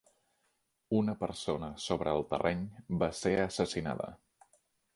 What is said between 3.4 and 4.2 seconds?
assassinada.